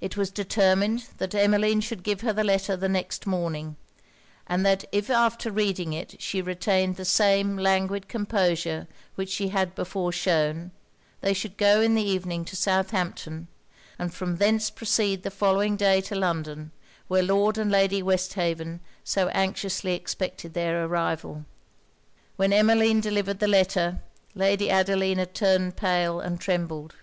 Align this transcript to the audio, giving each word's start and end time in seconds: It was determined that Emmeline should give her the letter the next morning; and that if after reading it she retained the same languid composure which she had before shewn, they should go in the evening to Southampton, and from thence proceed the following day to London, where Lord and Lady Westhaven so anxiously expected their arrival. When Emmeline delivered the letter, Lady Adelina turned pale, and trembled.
It 0.00 0.16
was 0.16 0.32
determined 0.32 1.06
that 1.18 1.32
Emmeline 1.32 1.80
should 1.80 2.02
give 2.02 2.22
her 2.22 2.32
the 2.32 2.42
letter 2.42 2.76
the 2.76 2.88
next 2.88 3.24
morning; 3.24 3.76
and 4.48 4.66
that 4.66 4.84
if 4.90 5.08
after 5.10 5.52
reading 5.52 5.92
it 5.92 6.16
she 6.20 6.42
retained 6.42 6.96
the 6.96 7.04
same 7.04 7.56
languid 7.56 8.08
composure 8.08 8.88
which 9.14 9.30
she 9.30 9.50
had 9.50 9.76
before 9.76 10.10
shewn, 10.10 10.72
they 11.20 11.32
should 11.32 11.56
go 11.56 11.80
in 11.80 11.94
the 11.94 12.02
evening 12.02 12.44
to 12.46 12.56
Southampton, 12.56 13.46
and 13.96 14.12
from 14.12 14.38
thence 14.38 14.70
proceed 14.70 15.22
the 15.22 15.30
following 15.30 15.76
day 15.76 16.00
to 16.00 16.16
London, 16.16 16.72
where 17.06 17.22
Lord 17.22 17.56
and 17.58 17.70
Lady 17.70 18.02
Westhaven 18.02 18.80
so 19.04 19.28
anxiously 19.28 19.94
expected 19.94 20.52
their 20.52 20.84
arrival. 20.84 21.44
When 22.34 22.52
Emmeline 22.52 23.02
delivered 23.02 23.38
the 23.38 23.46
letter, 23.46 24.00
Lady 24.34 24.68
Adelina 24.68 25.26
turned 25.26 25.76
pale, 25.76 26.18
and 26.18 26.40
trembled. 26.40 26.94